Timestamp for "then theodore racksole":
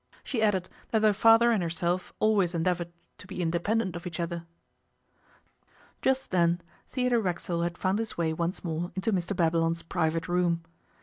6.31-7.61